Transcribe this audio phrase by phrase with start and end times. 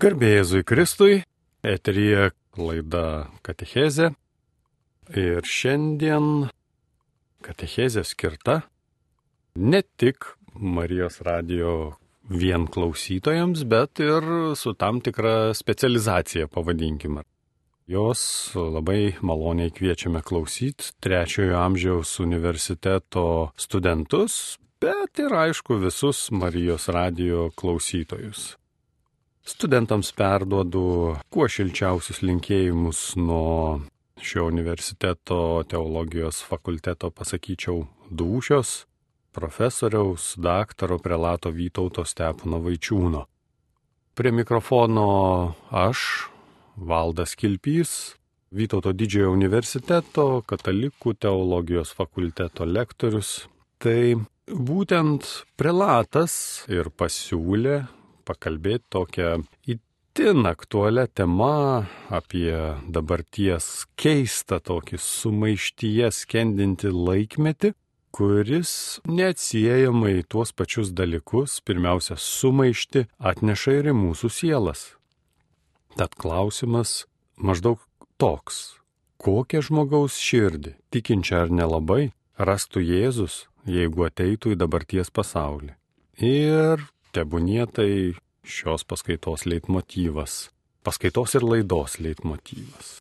[0.00, 1.14] Garbėjėzui Kristui,
[1.60, 4.06] eterija laida Katechezė.
[5.12, 6.46] Ir šiandien
[7.44, 8.54] Katechezė skirta
[9.60, 10.24] ne tik
[10.56, 11.74] Marijos radio
[12.32, 14.24] vien klausytojams, bet ir
[14.56, 17.26] su tam tikra specializacija, pavadinkime.
[17.84, 18.22] Jos
[18.56, 28.54] labai maloniai kviečiame klausyti trečiojo amžiaus universiteto studentus, bet ir aišku visus Marijos radio klausytojus.
[29.46, 33.80] Studentams perduodu kuo šilčiausius linkėjimus nuo
[34.20, 38.84] šio universiteto teologijos fakulteto, pasakyčiau, dūšios
[39.32, 43.24] profesoriaus, daktaro prelato Vytauto Stepono Vaičiūno.
[44.14, 45.06] Prie mikrofono
[45.70, 46.28] aš,
[46.76, 48.16] Valdas Kilpys,
[48.50, 53.46] Vytauto didžiojo universiteto katalikų teologijos fakulteto lektorius.
[53.78, 54.18] Tai
[54.50, 56.34] būtent prelatas
[56.68, 57.84] ir pasiūlė
[58.30, 59.34] pakalbėti tokią
[59.74, 61.84] itin aktualią temą
[62.20, 62.54] apie
[62.94, 67.74] dabarties keistą tokį sumaištyje skendinti laikmetį,
[68.14, 68.72] kuris
[69.06, 74.82] neatsiejamai tuos pačius dalykus, pirmiausia, sumaišti atneša ir į mūsų sielas.
[75.98, 77.04] Tad klausimas
[77.36, 77.80] maždaug
[78.18, 78.80] toks.
[79.20, 85.74] Kokią žmogaus širdį, tikinčią ar nelabai, rastų Jėzus, jeigu ateitų į dabarties pasaulį?
[86.24, 87.90] Ir tebūnie tai
[88.46, 90.48] šios paskaitos leitmotyvas,
[90.86, 92.98] paskaitos ir laidos leitmotyvas.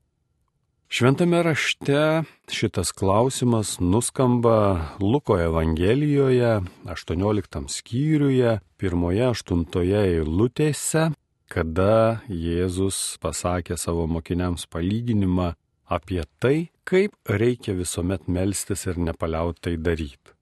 [0.89, 11.11] Šventame rašte šitas klausimas nuskamba Luko Evangelijoje, 18 skyriuje, 1-8 eilutėse,
[11.45, 15.53] kada Jėzus pasakė savo mokiniams palyginimą
[15.85, 20.39] apie tai, kaip reikia visuomet melstis ir nepaliautai daryti.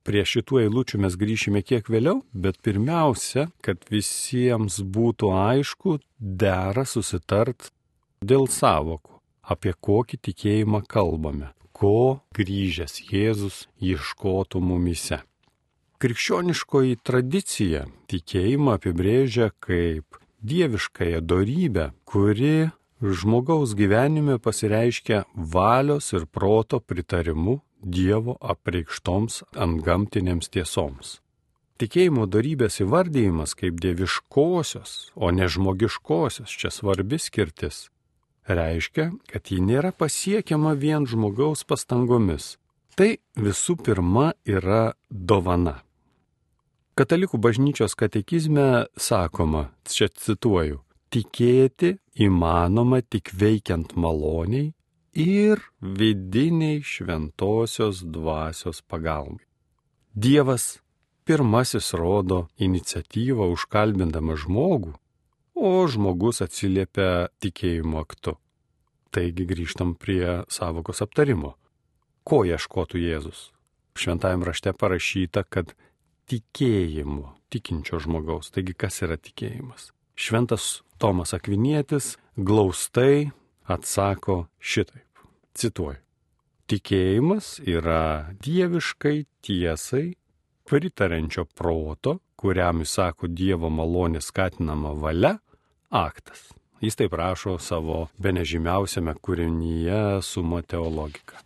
[0.00, 7.68] Prie šitų eilučių mes grįšime kiek vėliau, bet pirmiausia, kad visiems būtų aišku, dera susitart
[8.24, 15.20] dėl savokų, apie kokį tikėjimą kalbame, ko grįžęs Jėzus ieškotų mumise.
[16.00, 22.70] Krikščioniškoji tradicija tikėjimą apibrėžia kaip dieviškąją darybę, kuri
[23.02, 31.18] žmogaus gyvenime pasireiškia valios ir proto pritarimu Dievo apreikštoms antgamtinėms tiesoms.
[31.80, 37.86] Tikėjimo darybės įvardyjimas kaip dieviškosios, o ne žmogiškosios, čia svarbi skirtis,
[38.44, 42.58] reiškia, kad ji nėra pasiekiama vien žmogaus pastangomis.
[43.00, 45.78] Tai visų pirma yra dovana.
[47.00, 54.74] Katalikų bažnyčios katekizme sakoma, čia cituoju, tikėti įmanoma tik veikiant maloniai
[55.12, 59.44] ir vidiniai šventosios dvasios pagalbai.
[60.14, 60.80] Dievas
[61.24, 64.94] pirmasis rodo iniciatyvą užkalbindama žmogų,
[65.54, 68.36] o žmogus atsiliepia tikėjimo aktu.
[69.10, 71.56] Taigi grįžtam prie savokos aptarimo.
[72.24, 73.50] Ko ieškotų Jėzus?
[73.98, 75.74] Šventajame rašte parašyta, kad
[76.30, 78.52] tikėjimu tikinčio žmogaus.
[78.54, 79.90] Taigi kas yra tikėjimas?
[80.14, 83.32] Šventas Tomas Akvinietis glaustai
[83.70, 85.06] atsako šitaip.
[85.54, 85.98] Cituoju.
[86.70, 90.12] Tikėjimas yra dieviškai tiesai
[90.70, 95.32] pritarenčio proto, kuriam įsako Dievo malonė skatinama valia,
[95.90, 96.46] aktas.
[96.80, 101.42] Jis taip rašo savo benežymiausiame kūrinyje Sumo teologika.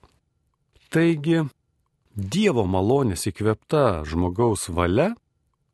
[0.92, 1.40] Taigi,
[2.14, 5.14] Dievo malonės įkvepta žmogaus valia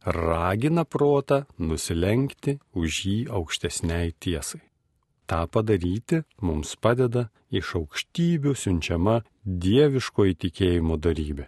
[0.07, 4.63] ragina protą nusilenkti už jį aukštesniai tiesai.
[5.31, 11.45] Ta padaryti mums padeda iš aukštybių siunčiama dieviško įtikėjimo darybė.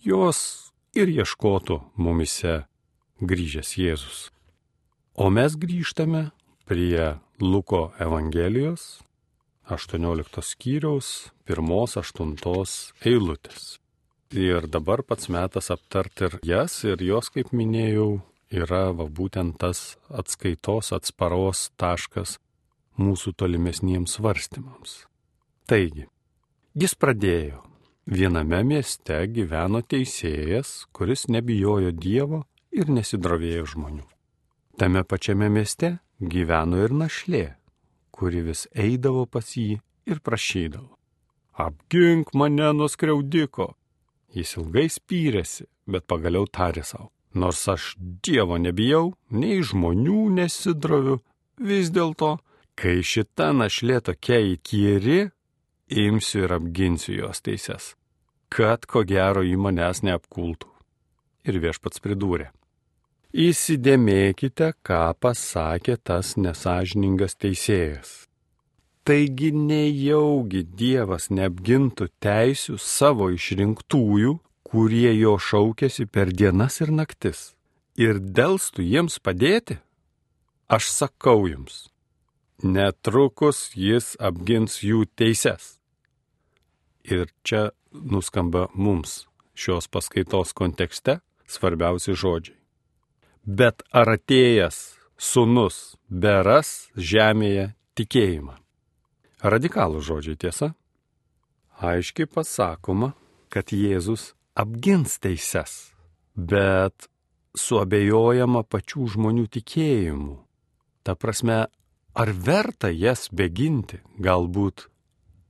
[0.00, 0.38] Jos
[0.96, 2.62] ir ieškotų mumise
[3.20, 4.20] grįžęs Jėzus.
[5.12, 6.30] O mes grįžtame
[6.64, 9.02] prie Luko Evangelijos
[9.68, 12.32] 18 skyriaus 1-8
[13.12, 13.76] eilutės.
[14.32, 19.98] Ir dabar pats metas aptarti ir jas, ir jos, kaip minėjau, yra va, būtent tas
[20.08, 22.38] atskaitos, atsparos taškas
[23.00, 25.02] mūsų tolimesniems svarstymams.
[25.68, 26.08] Taigi,
[26.74, 27.62] jis pradėjo.
[28.02, 32.42] Viename mieste gyveno teisėjas, kuris nebijojo Dievo
[32.74, 34.02] ir nesidrovėjo žmonių.
[34.74, 37.44] Tame pačiame mieste gyveno ir našlė,
[38.10, 39.78] kuri vis eidavo pas jį
[40.10, 40.98] ir prašydavo.
[41.52, 43.74] Apgink mane nuo skriaudiko.
[44.34, 47.12] Jis ilgai spyrėsi, bet pagaliau tarė savo.
[47.34, 51.20] Nors aš Dievo nebijau, nei žmonių nesidroviu,
[51.60, 52.38] vis dėlto
[52.78, 55.20] Kai šita našlė tokia įkyri,
[55.92, 57.92] imsiu ir apginsiu jos teises,
[58.48, 60.70] kad ko gero į manęs neapkultų.
[61.48, 62.50] Ir viešpats pridūrė.
[63.32, 68.10] Įsidėmėkite, ką pasakė tas nesažiningas teisėjas.
[69.02, 77.40] Taigi nejaugi Dievas neapgintų teisių savo išrinktųjų, kurie jo šaukėsi per dienas ir naktis,
[77.98, 79.80] ir dėlstų jiems padėti?
[80.70, 81.88] Aš sakau jums,
[82.62, 85.76] netrukus jis apgins jų teises.
[87.04, 91.20] Ir čia nuskamba mums šios paskaitos kontekste
[91.50, 92.56] svarbiausi žodžiai.
[93.42, 94.78] Bet ar atėjęs
[95.18, 98.54] sunus beras žemėje tikėjimą?
[99.42, 100.70] Radikalų žodžiai tiesa.
[101.82, 103.10] Aiškiai pasakoma,
[103.50, 105.90] kad Jėzus apgins teises,
[106.38, 107.08] bet
[107.58, 110.36] suabejojama pačių žmonių tikėjimu.
[111.02, 111.66] Ta prasme,
[112.14, 114.88] ar verta jas beginti, galbūt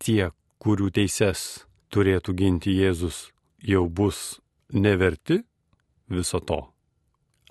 [0.03, 0.31] tie,
[0.63, 3.31] kurių teises turėtų ginti Jėzus,
[3.63, 4.41] jau bus
[4.73, 5.43] neverti
[6.11, 6.61] viso to.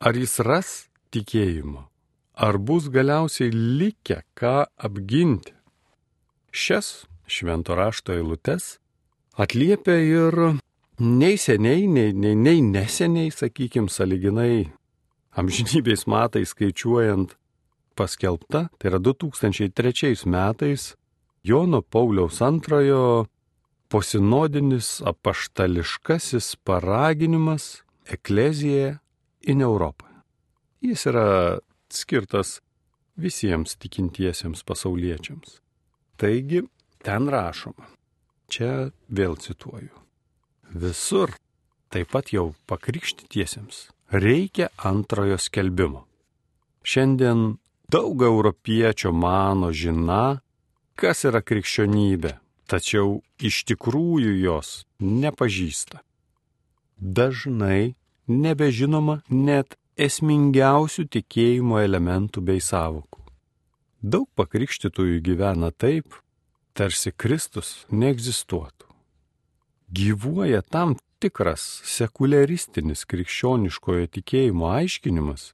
[0.02, 0.70] Ar jis ras
[1.14, 1.86] tikėjimo,
[2.34, 5.54] ar bus galiausiai likę ką apginti.
[6.52, 8.78] Šias švento rašto eilutes
[9.40, 10.40] atliepia ir
[11.00, 14.72] nei seniai, nei, nei, nei neseniai, sakykime, saliginai
[15.38, 17.38] amžinybės matai skaičiuojant
[17.96, 20.94] paskelbta, tai yra 2003 metais
[21.44, 23.28] Jono Pauliaus antrojo
[23.92, 28.98] posinodinis apaštališkasis paraginimas Eklezijoje
[29.42, 30.06] in Europą.
[30.82, 31.60] Jis yra
[31.90, 32.60] skirtas
[33.18, 35.60] visiems tikintiesiems pasauliečiams.
[36.18, 36.64] Taigi,
[37.04, 37.88] ten rašoma,
[38.52, 39.94] čia vėl cituoju,
[40.78, 41.34] visur,
[41.92, 46.06] taip pat jau pakrikštytiesiems, reikia antrojo skelbimo.
[46.86, 47.58] Šiandien
[47.92, 50.40] daug europiečio mano žina,
[50.96, 52.38] kas yra krikščionybė,
[52.72, 56.00] tačiau iš tikrųjų jos nepažįsta.
[57.02, 57.96] Dažnai
[58.32, 63.20] nebežinoma net esmingiausių tikėjimo elementų bei savokų.
[64.02, 66.16] Daug pakrikštytųjų gyvena taip,
[66.74, 68.88] tarsi Kristus neegzistuotų.
[69.92, 75.52] Gyvuoja tam tikras sekularistinis krikščioniškojo tikėjimo aiškinimas,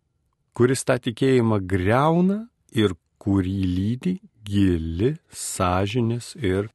[0.57, 2.39] kuris tą tikėjimą greuna
[2.73, 4.13] ir kurį lydi
[4.47, 6.71] gili sąžinės ir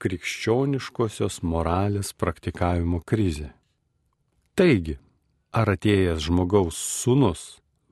[0.00, 3.50] krikščioniškosios moralės praktikavimo krizė.
[4.56, 4.96] Taigi,
[5.52, 7.42] ar atėjęs žmogaus sunus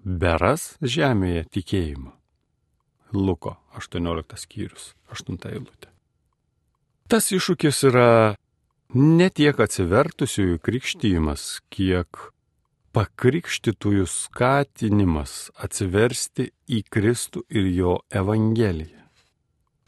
[0.01, 2.15] beras žemėje tikėjimą?
[3.13, 5.91] Luko 18 skyrius, 8 eilutė.
[7.11, 8.09] Tas iššūkis yra
[8.95, 12.31] ne tiek atsivertusiųjų krikštymas, kiek
[12.97, 19.03] pakrikštytųjų skatinimas atsiversti į Kristų ir jo Evangeliją.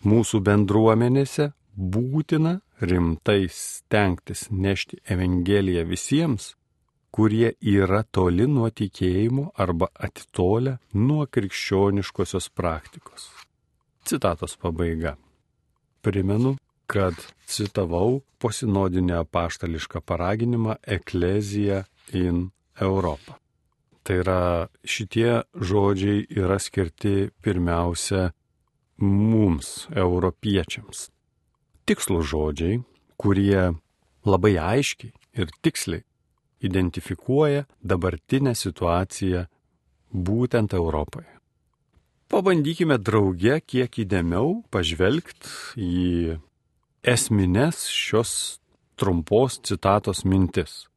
[0.04, 6.50] Mūsų bendruomenėse būtina rimtai stengtis nešti Evangeliją visiems,
[7.10, 13.30] kurie yra toli nuo tikėjimo arba atitolę nuo krikščioniškosios praktikos.
[14.04, 15.16] Citatos pabaiga.
[16.04, 17.16] Primenu, kad
[17.48, 21.82] citavau posinodinę apaštališką paraginimą Eklezija
[22.12, 23.36] in Europą.
[24.02, 24.42] Tai yra
[24.88, 28.30] šitie žodžiai yra skirti pirmiausia
[29.04, 31.08] mums, europiečiams.
[31.88, 32.80] Tikslų žodžiai,
[33.20, 33.74] kurie
[34.24, 36.04] labai aiškiai ir tiksliai
[36.64, 39.44] identifikuoja dabartinę situaciją
[40.12, 41.30] būtent Europoje.
[42.28, 46.36] Pabandykime drauge kiek įdėmiau pažvelgti į
[47.08, 48.32] esminės šios
[49.00, 50.87] trumpos citatos mintis.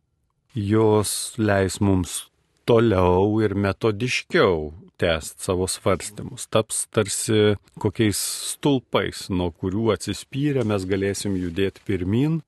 [0.56, 2.28] Jos leis mums
[2.68, 8.20] toliau ir metodiškiau tęsti savo svarstymus, taps tarsi kokiais
[8.52, 12.42] stulpais, nuo kurių atsispyrę mes galėsim judėti pirmin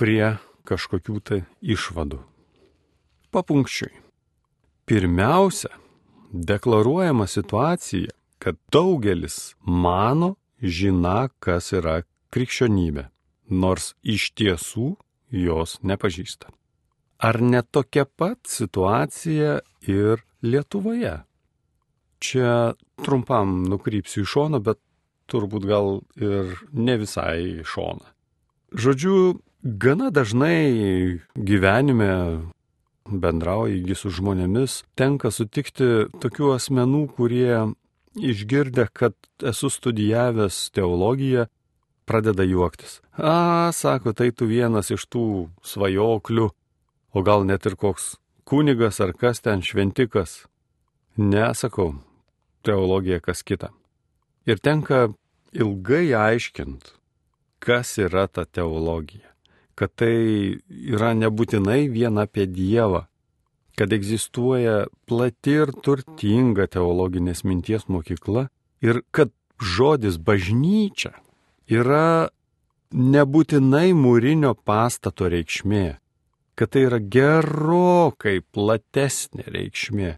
[0.00, 2.22] prie kažkokių tai išvadų
[3.34, 3.92] papunkčiui.
[4.86, 5.72] Pirmiausia,
[6.32, 13.08] deklaruojama situacija, kad daugelis mano žina, kas yra krikščionybė,
[13.50, 14.94] nors iš tiesų
[15.44, 16.52] jos nepažįsta.
[17.24, 21.14] Ar ne tokia pat situacija ir Lietuvoje?
[22.20, 24.80] Čia trumpam nukrypsiu į šoną, bet
[25.32, 28.10] turbūt gal ir ne visai į šoną.
[28.76, 29.16] Žodžiu,
[29.64, 32.10] gana dažnai gyvenime
[33.08, 37.70] bendrauji su žmonėmis, tenka sutikti tokių asmenų, kurie
[38.20, 41.46] išgirdę, kad esu studijavęs teologiją,
[42.04, 43.00] pradeda juoktis.
[43.16, 45.24] A, sako, tai tu vienas iš tų
[45.64, 46.50] svajoklių,
[47.14, 50.44] o gal net ir koks kunigas ar kas ten šventikas.
[51.16, 51.94] Nesakau,
[52.66, 53.70] teologija kas kita.
[54.50, 55.14] Ir tenka
[55.54, 56.90] ilgai aiškinti,
[57.62, 59.34] kas yra ta teologija
[59.78, 60.14] kad tai
[60.70, 63.04] yra nebūtinai vien apie Dievą,
[63.78, 68.46] kad egzistuoja plati ir turtinga teologinės minties mokykla
[68.84, 71.14] ir kad žodis bažnyčia
[71.70, 72.30] yra
[72.94, 75.98] nebūtinai mūrinio pastato reikšmė,
[76.54, 80.14] kad tai yra gerokai platesnė reikšmė,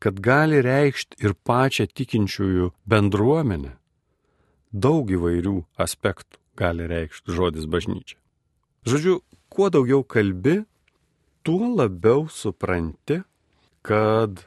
[0.00, 3.76] kad gali reikšti ir pačią tikinčiųjų bendruomenę.
[4.70, 8.18] Daug įvairių aspektų gali reikšti žodis bažnyčia.
[8.86, 9.20] Žodžiu,
[9.52, 10.60] kuo daugiau kalbi,
[11.42, 13.20] tuo labiau supranti,
[13.82, 14.44] kad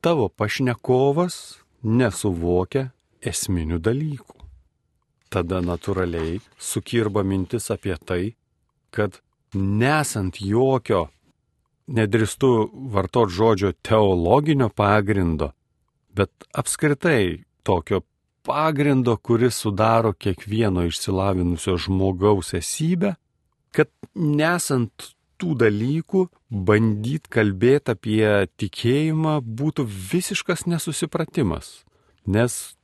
[0.00, 4.36] tavo pašnekovas nesuvokia esminių dalykų.
[5.30, 8.22] Tada natūraliai sukirba mintis apie tai,
[8.90, 9.20] kad
[9.54, 11.08] nesant jokio,
[11.90, 15.50] nedristu vartot žodžio teologinio pagrindo,
[16.14, 18.02] bet apskritai tokio
[18.46, 23.14] pagrindo, kuris sudaro kiekvieno išsilavinusio žmogaus esybę,
[23.74, 28.26] kad nesant tų dalykų bandyti kalbėti apie
[28.60, 31.80] tikėjimą būtų visiškas nesusipratimas.
[32.26, 32.76] Nes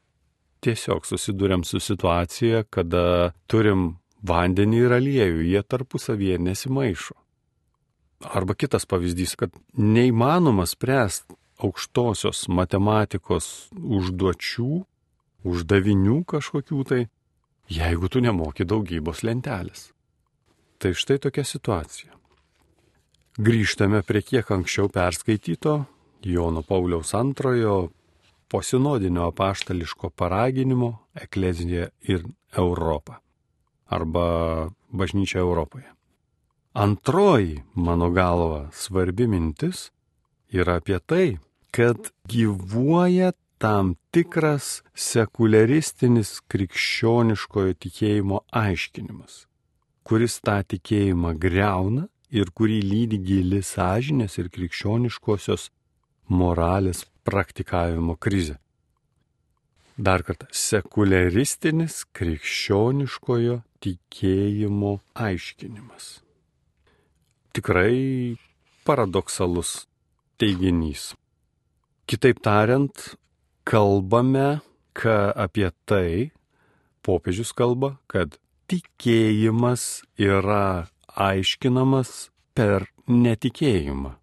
[0.65, 3.97] tiesiog susidurėm su situacija, kada turim
[4.27, 7.17] vandenį ir aliejų, jie tarpusavyje nesimaišo.
[8.33, 14.71] Arba kitas pavyzdys, kad neįmanoma spręsti aukštosios matematikos užduočių,
[15.47, 17.03] uždavinių kažkokių tai,
[17.73, 19.91] jeigu tu nemoki daugybos lentelės.
[20.81, 22.13] Tai štai tokia situacija.
[23.37, 25.83] Grįžtame prie kiek anksčiau perskaityto
[26.25, 27.91] Jono Pauliaus antrojo
[28.49, 32.25] posinodinio apaštališko paraginimo Eklezija ir
[32.57, 33.21] Europa
[33.87, 35.87] arba bažnyčia Europoje.
[36.77, 39.91] Antroji, mano galva, svarbi mintis
[40.53, 41.39] yra apie tai,
[41.71, 49.47] kad gyvuoja tam tikras sekularistinis krikščioniškojo tikėjimo aiškinimas,
[50.05, 55.71] kuris tą tikėjimą greuna ir kurį lydi gili sąžinės ir krikščioniškosios
[56.29, 58.59] moralės praktikavimo krizė.
[59.97, 66.21] Dar kartą, sekularistinis krikščioniškojo tikėjimo aiškinimas.
[67.57, 68.37] Tikrai
[68.87, 69.87] paradoksalus
[70.41, 71.15] teiginys.
[72.07, 72.95] Kitaip tariant,
[73.67, 74.61] kalbame
[75.37, 76.33] apie tai,
[77.05, 78.39] popiežius kalba, kad
[78.71, 84.15] tikėjimas yra aiškinamas per netikėjimą.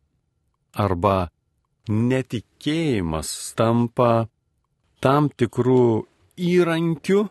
[0.73, 1.29] Arba
[1.89, 3.29] netikėjimas
[3.59, 4.27] tampa
[5.03, 6.07] tam tikrų
[6.39, 7.23] įrankių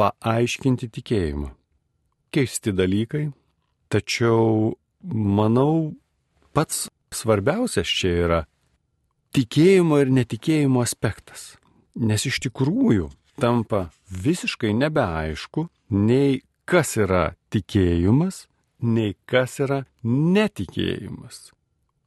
[0.00, 1.52] paaiškinti tikėjimą.
[2.30, 3.30] Keisti dalykai,
[3.90, 5.94] tačiau manau
[6.54, 8.40] pats svarbiausias čia yra
[9.34, 11.56] tikėjimo ir netikėjimo aspektas.
[11.98, 13.08] Nes iš tikrųjų
[13.42, 18.44] tampa visiškai nebeaišku, nei kas yra tikėjimas,
[18.80, 21.50] nei kas yra netikėjimas.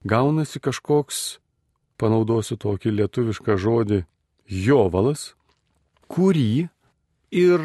[0.08, 1.20] Gaunasi kažkoks,
[2.00, 4.04] panaudosiu tokį lietuvišką žodį,
[4.48, 5.34] jovalas,
[6.12, 6.68] kurį
[7.32, 7.64] ir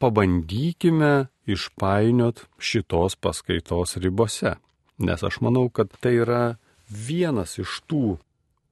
[0.00, 4.56] pabandykime išpainiot šitos paskaitos ribose.
[4.98, 6.56] Nes aš manau, kad tai yra
[6.88, 8.18] vienas iš tų,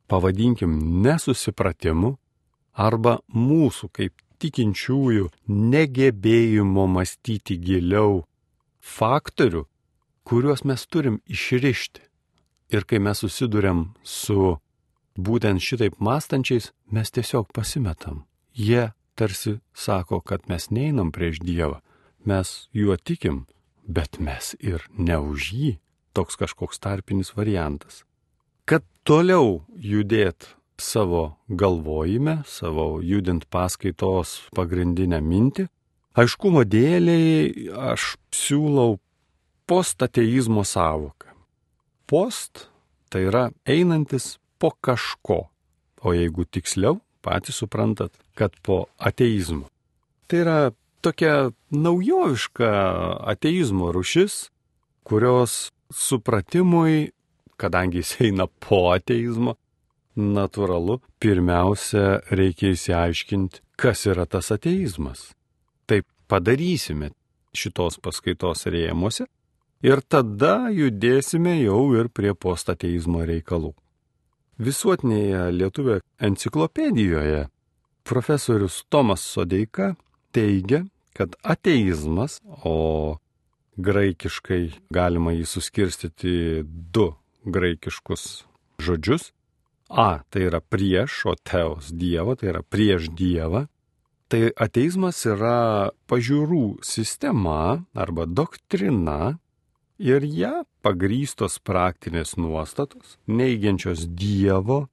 [0.08, 2.16] pavadinkim, nesusipratimų
[2.78, 8.22] arba mūsų kaip tikinčiųjų negebėjimo mąstyti giliau
[8.80, 9.64] faktorių,
[10.28, 12.04] kuriuos mes turim išrišti.
[12.68, 14.58] Ir kai mes susidurėm su
[15.16, 18.24] būtent šitaip mąstančiais, mes tiesiog pasimetam.
[18.52, 21.80] Jie tarsi sako, kad mes neinam prieš Dievą,
[22.24, 23.46] mes juo tikim,
[23.82, 25.72] bet mes ir ne už jį.
[26.14, 28.02] Toks kažkoks tarpinis variantas.
[28.68, 35.68] Kad toliau judėt savo galvojime, savo judint paskaitos pagrindinę mintį,
[36.18, 38.96] Aiškumo dėliai aš siūlau
[39.70, 41.30] postateizmo savoką.
[42.10, 42.64] Post
[43.12, 45.44] tai yra einantis po kažko,
[46.02, 49.68] o jeigu tiksliau, patys suprantat, kad po ateizmo.
[50.28, 50.58] Tai yra
[51.04, 52.72] tokia naujoviška
[53.32, 54.48] ateizmo rušis,
[55.08, 57.10] kurios supratimui,
[57.56, 59.56] kadangi jis eina po ateizmo,
[60.18, 65.28] natūralu, pirmiausia reikia įsiaiškinti, kas yra tas ateizmas
[66.28, 67.10] padarysime
[67.56, 69.26] šitos paskaitos rėmuose
[69.84, 73.72] ir tada judėsime jau ir prie postateizmo reikalų.
[74.58, 77.44] Visuotinėje lietuvio enciklopedijoje
[78.02, 79.92] profesorius Tomas Sodeika
[80.34, 80.82] teigia,
[81.14, 83.18] kad ateizmas, o
[83.78, 86.34] graikiškai galima jį suskirstyti
[86.66, 87.12] du
[87.46, 88.24] graikiškus
[88.82, 89.30] žodžius.
[89.88, 93.68] A tai yra prieš, o teos Dievo, tai yra prieš Dievą.
[94.28, 99.38] Tai ateizmas yra pažiūrų sistema arba doktrina,
[99.98, 104.86] ir ją pagrystos praktinės nuostatos, neigiančios Dievo,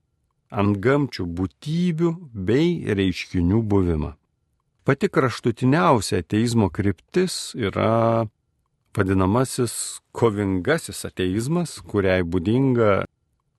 [0.50, 4.13] antgamčių būtybių bei reiškinių buvimą.
[4.85, 8.27] Pati kraštutiniausia ateizmo kryptis yra
[8.95, 13.05] vadinamasis kovingasis ateizmas, kuriai būdinga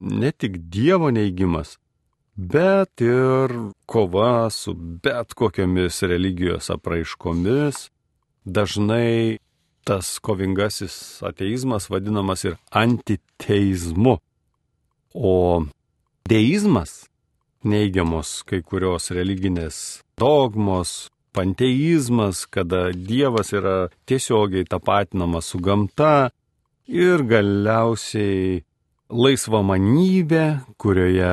[0.00, 1.76] ne tik Dievo neigimas,
[2.36, 3.52] bet ir
[3.90, 7.88] kova su bet kokiamis religijos apraiškomis.
[8.46, 9.38] Dažnai
[9.86, 14.18] tas kovingasis ateizmas vadinamas ir antiteizmu.
[15.14, 15.32] O
[16.28, 17.06] deizmas,
[17.64, 26.30] neigiamos kai kurios religinės dogmos, panteizmas, kada Dievas yra tiesiogiai tapatinamas su gamta
[26.88, 28.64] ir galiausiai
[29.10, 30.44] laisva manybė,
[30.82, 31.32] kurioje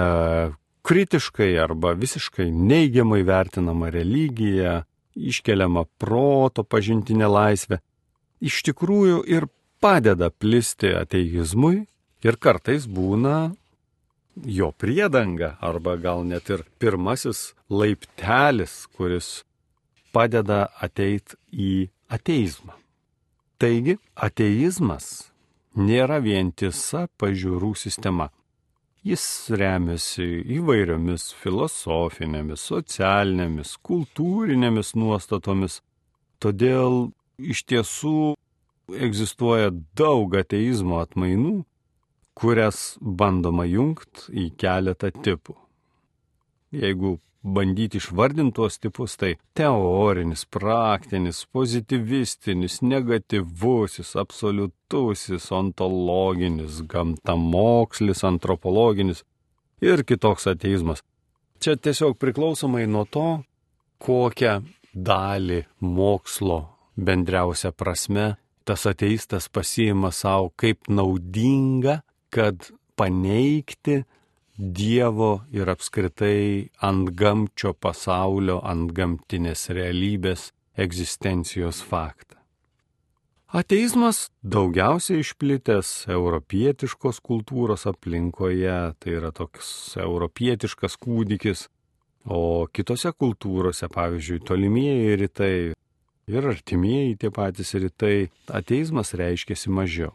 [0.85, 4.83] kritiškai arba visiškai neigiamai vertinama religija,
[5.15, 7.79] iškeliama proto pažintinė laisvė,
[8.43, 9.47] iš tikrųjų ir
[9.83, 11.85] padeda plisti ateizmui
[12.23, 13.53] ir kartais būna
[14.35, 19.43] jo priedanga arba gal net ir pirmasis laiptelis, kuris
[20.13, 22.75] padeda ateit į ateizmą.
[23.61, 25.29] Taigi, ateizmas
[25.77, 28.29] nėra vientisa pažiūrų sistema.
[29.03, 30.25] Jis remiasi
[30.57, 35.81] įvairiomis filosofinėmis, socialinėmis, kultūrinėmis nuostatomis.
[36.39, 38.33] Todėl iš tiesų
[38.93, 41.63] egzistuoja daug ateizmo atmainų,
[42.37, 45.55] kurias bandoma jungti į keletą tipų.
[46.73, 59.23] Jeigu bandyti išvardinti tuos tipus, tai teorinis, praktinis, pozitivistinis, negatyvusis, absoliutusis, ontologinis, gamtamokslis, antropologinis
[59.83, 61.03] ir kitoks ateizmas.
[61.59, 63.27] Čia tiesiog priklausomai nuo to,
[64.03, 64.61] kokią
[64.93, 74.03] dalį mokslo bendriausia prasme tas ateistas pasiima savo kaip naudinga, kad paneigti
[74.53, 82.37] Dievo ir apskritai ant gamčio pasaulio, ant gamtinės realybės egzistencijos faktą.
[83.53, 91.67] Ateizmas daugiausiai išplitęs europietiškos kultūros aplinkoje, tai yra toks europietiškas kūdikis,
[92.29, 95.55] o kitose kultūrose, pavyzdžiui, tolimieji rytai
[96.27, 100.13] ir artimieji tie patys rytai, ateizmas reiškiasi mažiau.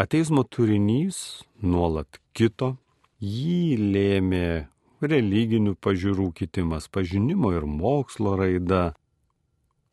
[0.00, 2.76] Ateizmo turinys nuolat kito,
[3.20, 4.70] Jį lėmė
[5.04, 8.94] religinių pažiūrų kitimas, pažinimo ir mokslo raida.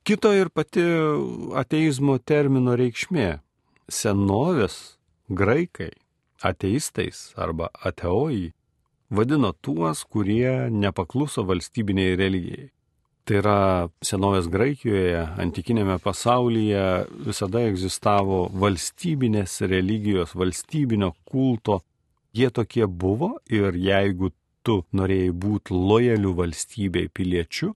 [0.08, 0.86] Kito ir pati
[1.60, 3.42] ateizmo termino reikšmė.
[3.92, 4.96] Senovės
[5.28, 5.92] graikai
[6.40, 8.54] ateistais arba ateojai
[9.12, 12.72] vadino tuos, kurie nepakluso valstybiniai religijai.
[13.28, 13.60] Tai yra
[14.08, 16.84] senovės Graikijoje, antikinėme pasaulyje
[17.28, 21.82] visada egzistavo valstybinės religijos, valstybinio kulto
[22.38, 24.30] Jie tokie buvo ir jeigu
[24.62, 27.70] tu norėjai būti lojalių valstybei piliečių,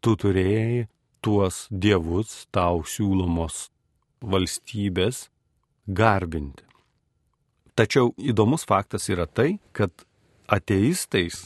[0.00, 0.86] tu turėjai
[1.20, 3.66] tuos dievus tau siūlomos
[4.22, 5.26] valstybės
[6.00, 6.64] garbinti.
[7.76, 9.92] Tačiau įdomus faktas yra tai, kad
[10.48, 11.42] ateistais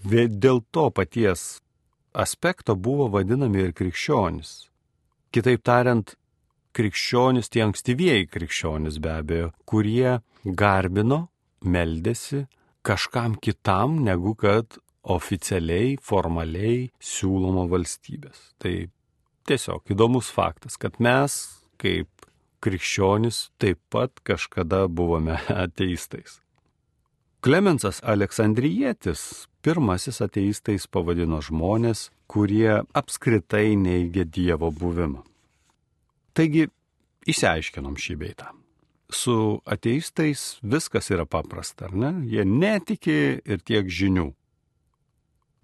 [0.00, 1.60] dėl to paties
[2.12, 4.70] aspekto buvo vadinami ir krikščionis.
[5.30, 6.14] Kitaip tariant,
[6.74, 11.28] krikščionis, tie ankstyvieji krikščionis be abejo, kurie garbino
[11.62, 12.46] meldėsi
[12.86, 18.54] kažkam kitam, negu kad oficialiai, formaliai siūloma valstybės.
[18.60, 18.74] Tai
[19.48, 21.36] tiesiog įdomus faktas, kad mes
[21.80, 22.08] kaip
[22.60, 26.40] krikščionis taip pat kažkada buvome ateistais.
[27.40, 35.24] Klemensas Aleksandrijietis pirmasis ateistais pavadino žmonės, kurie apskritai neigia Dievo buvimą.
[36.36, 36.68] Taigi,
[37.28, 38.52] išsiaiškinom šį beitą
[39.12, 42.12] su ateistais viskas yra paprasta, ar ne?
[42.26, 44.30] Jie netiki ir tiek žinių.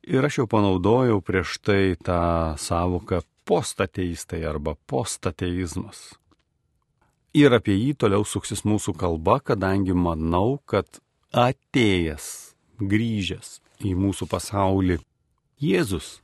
[0.07, 6.15] Ir aš jau panaudojau prieš tai tą savoką postateistai arba postateizmas.
[7.37, 11.01] Ir apie jį toliau suksis mūsų kalba, kadangi manau, kad
[11.37, 12.27] atėjęs,
[12.81, 14.99] grįžęs į mūsų pasaulį,
[15.61, 16.19] Jėzus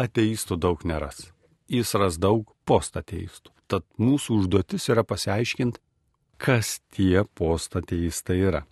[0.00, 1.26] ateistų daug neras.
[1.68, 3.52] Jis ras daug postateistų.
[3.68, 5.80] Tad mūsų užduotis yra pasiaiškinti,
[6.40, 8.62] kas tie postateistai yra.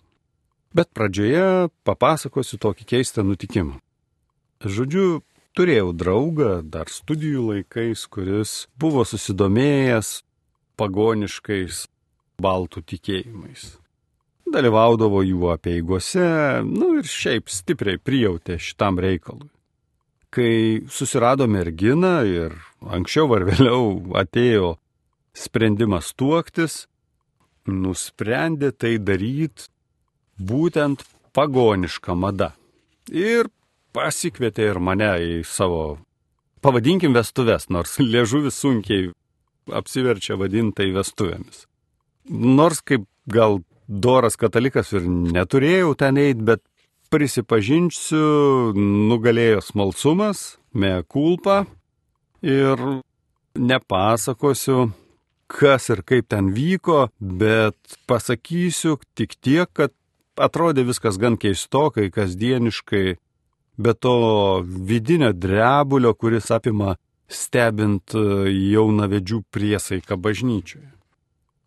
[0.73, 3.77] Bet pradžioje papasakosiu tokį keistą nutikimą.
[4.65, 5.21] Žodžiu,
[5.53, 10.23] turėjau draugą dar studijų laikais, kuris buvo susidomėjęs
[10.77, 11.85] pagoniškais
[12.41, 13.77] baltų tikėjimais.
[14.53, 16.27] Dalyvaudavo jų apieigose,
[16.63, 19.49] nu ir šiaip stipriai prijautė šitam reikalui.
[20.31, 24.75] Kai susirado merginą ir anksčiau ar vėliau atėjo
[25.35, 26.85] sprendimas tuoktis,
[27.67, 29.67] nusprendė tai daryti
[30.39, 31.03] būtent
[31.35, 32.51] pagonišką madą.
[33.11, 33.49] Ir
[33.95, 35.97] pasikvietė ir mane į savo,
[36.63, 39.11] pavadinkim, vestuves, nors liežuvis sunkiai
[39.73, 41.65] apsiverčia vadintai vestuvėmis.
[42.27, 46.61] Nors kaip gal doras katalikas ir neturėjau ten eiti, bet
[47.11, 51.63] prisipažinsiu, nugalėjo smalsumas, me kulpa
[52.43, 52.81] ir
[53.57, 54.89] nepasakosiu,
[55.47, 57.77] kas ir kaip ten vyko, bet
[58.09, 59.95] pasakysiu tik tiek, kad
[60.37, 63.15] atrodė viskas gan keistokai, kasdieniškai,
[63.79, 64.17] bet to
[64.63, 66.97] vidinio drebulio, kuris apima
[67.27, 70.96] stebint jaunavedžių priesaiką bažnyčioje.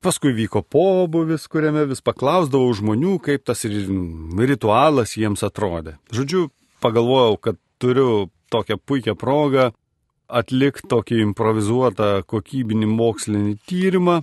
[0.01, 5.99] Paskui vyko pobuvis, kuriame vis paklausdavau žmonių, kaip tas ritualas jiems atrodė.
[6.17, 6.47] Žodžiu,
[6.81, 9.67] pagalvojau, kad turiu tokią puikią progą
[10.41, 14.17] atlikti tokį improvizuotą kokybinį mokslinį tyrimą,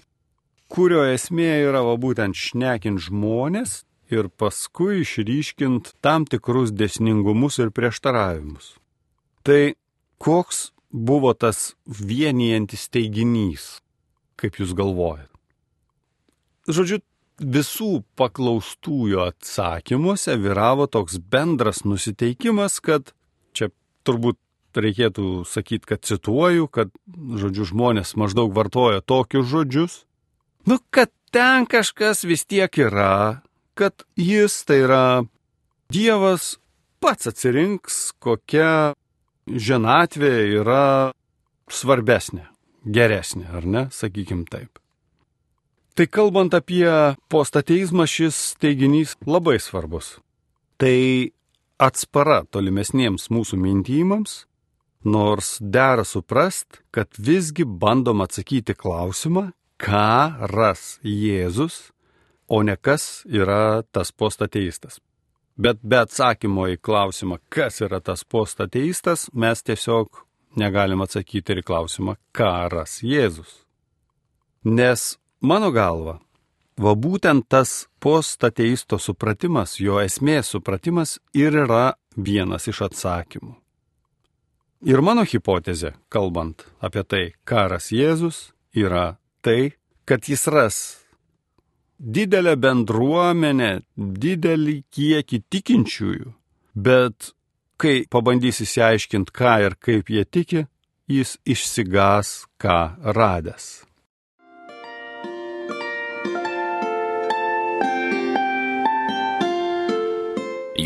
[0.74, 8.74] kurio esmė yra va, būtent šnekint žmonės ir paskui išryškint tam tikrus desningumus ir prieštaravimus.
[9.46, 9.78] Tai
[10.18, 13.76] koks buvo tas vienijantis teiginys,
[14.42, 15.37] kaip jūs galvojat?
[16.68, 17.00] Žodžiu,
[17.38, 23.14] visų paklaustųjų atsakymuose vyravo toks bendras nusiteikimas, kad
[23.54, 23.70] čia
[24.08, 24.40] turbūt
[24.78, 30.02] reikėtų sakyti, kad cituoju, kad, žodžiu, žmonės maždaug vartoja tokius žodžius.
[30.68, 33.42] Nu, kad ten kažkas vis tiek yra,
[33.78, 35.06] kad jis tai yra
[35.94, 36.58] Dievas
[37.00, 38.92] pats atsirinks, kokia
[39.48, 41.14] ženatvė yra
[41.72, 42.50] svarbesnė,
[42.84, 44.82] geresnė, ar ne, sakykim taip.
[45.98, 46.86] Tai kalbant apie
[47.26, 50.20] postateizmą, šis teiginys labai svarbus.
[50.78, 50.94] Tai
[51.82, 54.44] atspara tolimesniems mūsų mintymams,
[55.02, 59.48] nors dera suprast, kad visgi bandom atsakyti klausimą,
[59.82, 61.90] ką ras Jėzus,
[62.46, 65.02] o ne kas yra tas postateistas.
[65.58, 70.28] Bet be atsakymo į klausimą, kas yra tas postateistas, mes tiesiog
[70.62, 73.64] negalim atsakyti ir klausimą, ką ras Jėzus.
[74.62, 76.18] Nes Mano galva,
[76.82, 83.54] va būtent tas postateisto supratimas, jo esmės supratimas ir yra vienas iš atsakymų.
[84.90, 89.74] Ir mano hipotezė, kalbant apie tai, karas Jėzus, yra tai,
[90.06, 90.78] kad jis ras
[91.98, 96.34] didelę bendruomenę, didelį kiekį tikinčiųjų,
[96.74, 97.34] bet
[97.78, 100.66] kai pabandys įsiaiškinti, ką ir kaip jie tiki,
[101.10, 103.88] jis išsigas, ką radęs.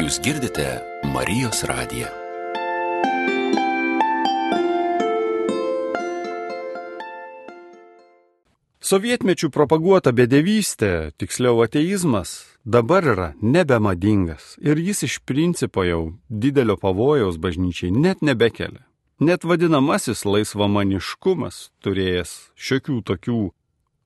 [0.01, 0.79] Jūs girdite
[1.13, 2.07] Marijos radiją.
[8.81, 12.33] Sovietmečių propaguota bedėvystė, tiksliau ateizmas,
[12.65, 16.01] dabar yra nebemadingas ir jis iš principo jau
[16.33, 18.81] didelio pavojaus bažnyčiai net nebekelia.
[19.21, 23.41] Net vadinamasis laisvamaniškumas, turėjęs šiokių tokių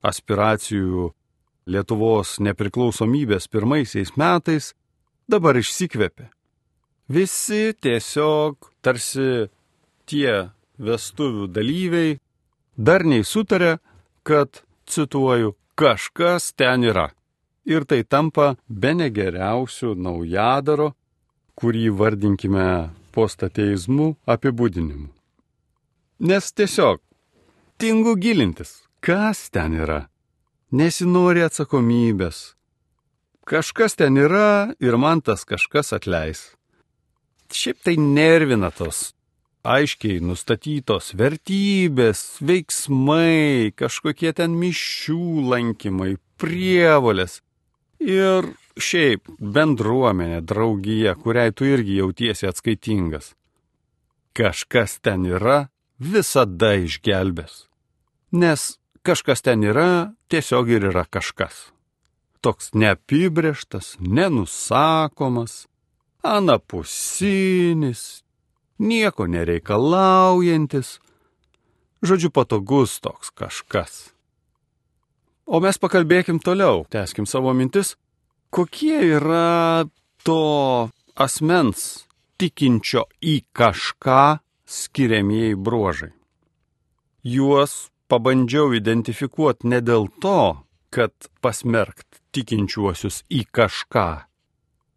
[0.04, 1.12] aspiracijų
[1.66, 4.74] Lietuvos nepriklausomybės pirmaisiais metais,
[5.28, 6.30] dabar išsikvėpė.
[7.08, 9.46] Visi tiesiog tarsi
[10.06, 12.16] tie vestuvių dalyviai
[12.76, 13.78] darniai sutarė,
[14.26, 17.10] kad, cituoju, kažkas ten yra.
[17.66, 20.92] Ir tai tampa be negeriausių naujadaro,
[21.58, 25.08] kurį vardinkime postateizmų apibūdinimu.
[26.26, 27.00] Nes tiesiog
[27.80, 30.06] tingu gilintis, kas ten yra.
[30.70, 32.55] Nesinori atsakomybės,
[33.46, 36.40] kažkas ten yra ir man tas kažkas atleis.
[37.54, 39.12] Šiaip tai nervina tos
[39.66, 47.40] aiškiai nustatytos vertybės, veiksmai, kažkokie ten mišių lankymai, prievolės.
[48.02, 53.32] Ir šiaip bendruomenė, draugija, kuriai tu irgi jautiesi atskaitingas.
[54.36, 57.64] Kažkas ten yra, visada išgelbės.
[58.36, 58.74] Nes
[59.06, 61.70] kažkas ten yra, tiesiog ir yra kažkas
[62.46, 65.66] toks neapibrieštas, nenusakomas,
[66.22, 68.22] anapusinis,
[68.78, 71.00] nieko nereikalaujantis,
[72.06, 74.12] žodžiu, patogus toks kažkas.
[75.46, 77.96] O mes pakalbėkim toliau, teskim savo mintis,
[78.54, 79.86] kokie yra
[80.22, 82.06] to asmens
[82.38, 86.12] tikinčio į kažką skiriamieji bruožai.
[87.26, 91.12] Juos pabandžiau identifikuoti ne dėl to, kad
[91.44, 94.26] pasmerkt tikinčiuosius į kažką,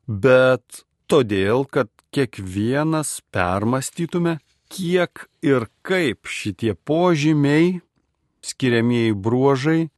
[0.07, 7.79] bet todėl, kad kiekvienas permastytume, kiek ir kaip šitie požymiai,
[8.45, 9.89] skiriamieji bruožai,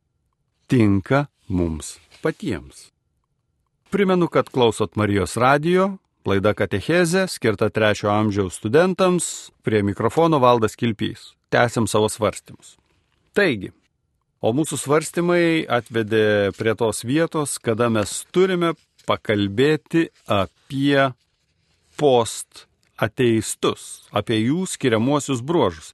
[0.72, 2.90] tinka mums patiems.
[3.92, 11.34] Primenu, kad klausot Marijos radio, laida Katecheze, skirta trečio amžiaus studentams, prie mikrofono valdas Kilpys.
[11.52, 12.78] Tęsiam savo svarstymus.
[13.36, 13.72] Taigi,
[14.42, 18.74] o mūsų svarstymai atvedė prie tos vietos, kada mes turime
[19.08, 21.12] pakalbėti apie
[21.98, 22.66] post
[23.02, 25.94] ateistus, apie jų skiriamuosius bruožus.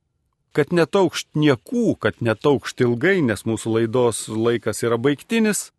[0.55, 5.69] Kad netaukšt niekų, kad netaukšt ilgai, nes mūsų laidos laikas yra baigtinis,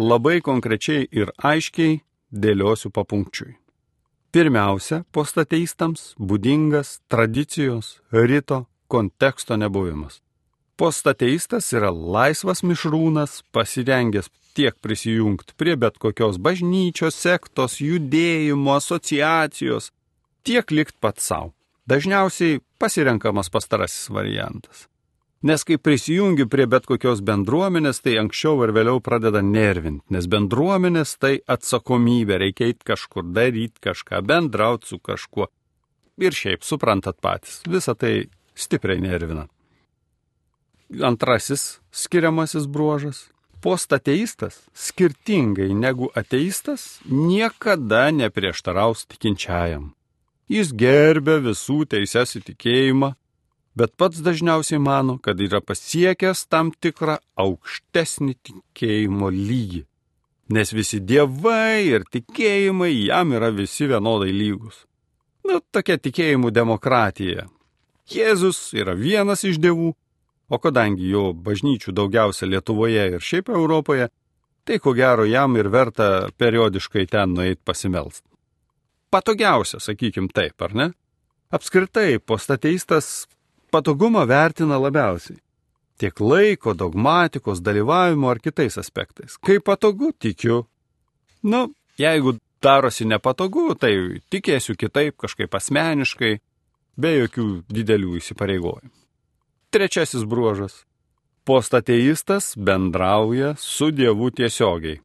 [0.00, 2.00] labai konkrečiai ir aiškiai
[2.32, 3.54] dėliosiu papunkčiui.
[4.34, 10.20] Pirmiausia, postateistams būdingas tradicijos, rito, konteksto nebuvimas.
[10.76, 19.88] Postateistas yra laisvas mišrūnas, pasirengęs tiek prisijungti prie bet kokios bažnyčios, sektos, judėjimo, asociacijos,
[20.44, 21.54] tiek likt pat savo.
[21.88, 24.84] Dažniausiai pasirenkamas pastarasis variantas.
[25.46, 31.16] Nes kai prisijungi prie bet kokios bendruomenės, tai anksčiau ar vėliau pradeda nervinti, nes bendruomenės
[31.22, 35.48] tai atsakomybė, reikia eiti kažkur, daryti kažką, bendrauti su kažkuo.
[36.20, 39.46] Ir šiaip suprantat patys, visa tai stipriai nervina.
[40.90, 43.28] Antrasis skiriamasis bruožas.
[43.60, 49.90] Postateistas, skirtingai negu ateistas, niekada neprieštaraus tikinčiajam.
[50.46, 53.16] Jis gerbė visų teises įtikėjimą,
[53.74, 59.82] bet pats dažniausiai mano, kad yra pasiekęs tam tikrą aukštesnį tikėjimo lygį.
[60.54, 64.84] Nes visi dievai ir tikėjimai jam yra visi vienodai lygus.
[65.42, 67.48] Na, tokia tikėjimų demokratija.
[68.06, 69.96] Jėzus yra vienas iš dievų,
[70.48, 74.08] o kadangi jo bažnyčių daugiausia Lietuvoje ir šiaip Europoje,
[74.66, 78.24] tai ko gero jam ir verta periodiškai ten nueiti pasimelst.
[79.10, 80.90] Patogiausia, sakykim taip, ar ne?
[81.54, 83.26] Apskritai, postateistas
[83.70, 85.38] patogumą vertina labiausiai.
[85.96, 89.38] Tiek laiko, dogmatikos, dalyvavimo ar kitais aspektais.
[89.40, 90.66] Kai patogu, tikiu.
[91.42, 96.34] Nu, jeigu darosi nepatogu, tai tikėsiu kitaip, kažkaip asmeniškai,
[97.00, 99.05] be jokių didelių įsipareigojimų.
[99.76, 100.86] Trečiasis bruožas.
[101.44, 105.02] Postateistas bendrauja su Dievu tiesiogiai.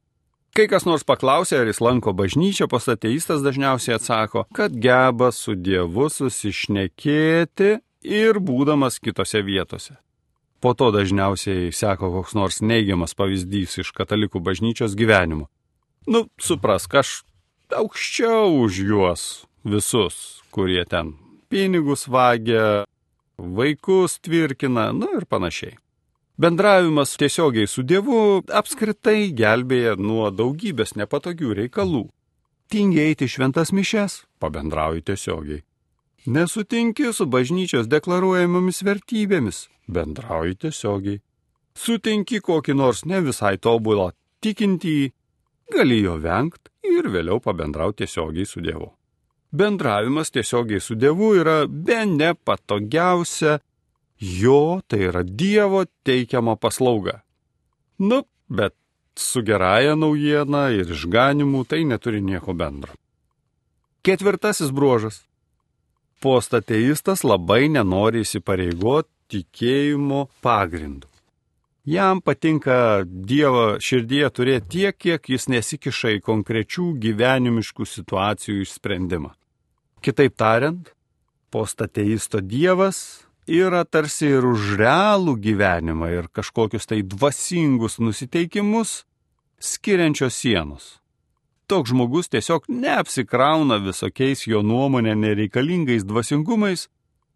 [0.56, 6.08] Kai kas nors paklausė, ar jis lanko bažnyčią, postateistas dažniausiai atsako, kad geba su Dievu
[6.08, 7.68] susišnekėti
[8.16, 9.98] ir būdamas kitose vietose.
[10.64, 15.50] Po to dažniausiai seko koks nors neigiamas pavyzdys iš katalikų bažnyčios gyvenimo.
[16.08, 17.18] Nu, suprask, aš
[17.76, 19.26] aukščiau už juos
[19.68, 21.12] visus, kurie ten
[21.52, 22.86] pinigus vagia,
[23.42, 25.76] vaikus tvirkina, nu ir panašiai.
[26.38, 32.06] Bendravimas tiesiogiai su Dievu apskritai gelbėja nuo daugybės nepatogių reikalų.
[32.72, 35.60] Tingiai eiti šventas mišes, pabendrauji tiesiogiai.
[36.26, 41.20] Nesutinki su bažnyčios deklaruojamomis vertybėmis, bendrauji tiesiogiai.
[41.74, 45.12] Sutinki kokį nors ne visai tobulą tikintįjį,
[45.74, 48.88] gali jo vengti ir vėliau pabendrauti tiesiogiai su Dievu.
[49.52, 53.58] Bendravimas tiesiogiai su Dievu yra be nepatogiausia
[54.18, 57.20] jo, tai yra Dievo teikiama paslauga.
[57.98, 58.74] Nu, bet
[59.14, 62.96] su gerąją naujieną ir išganimu tai neturi nieko bendro.
[64.02, 65.20] Ketvirtasis bruožas
[66.22, 71.08] postateistas labai nenori įsipareigoti tikėjimo pagrindu.
[71.84, 79.32] Jam patinka Dievo širdie turėti tiek, kiek jis nesikiša į konkrečių gyvenimiškų situacijų išsprendimą.
[80.02, 80.88] Kitaip tariant,
[81.50, 89.02] postateisto Dievas yra tarsi ir už realų gyvenimą ir kažkokius tai dvasingus nusiteikimus
[89.62, 91.02] skiriančios sienos
[91.72, 96.88] toks žmogus tiesiog neapsikrauna visokiais jo nuomonė nereikalingais dvasingumais,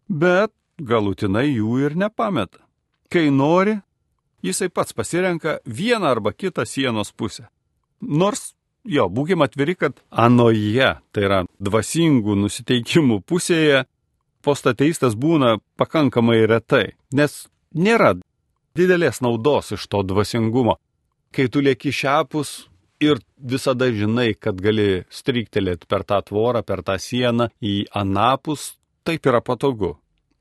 [0.07, 2.61] bet galutinai jų ir nepameta.
[3.09, 3.79] Kai nori,
[4.45, 7.47] jisai pats pasirenka vieną arba kitą sienos pusę.
[8.01, 8.53] Nors,
[8.85, 13.85] jo, būkime atviri, kad anoje, tai yra dvasingų nusiteikimų pusėje,
[14.45, 18.15] postateistas būna pakankamai retai, nes nėra
[18.77, 20.77] didelės naudos iš to dvasingumo.
[21.33, 22.67] Kai tu lieki šiapus,
[22.99, 28.73] ir visada žinai, kad gali stryktelėti per tą tvorą, per tą sieną į anapus,
[29.07, 29.95] taip yra patogu.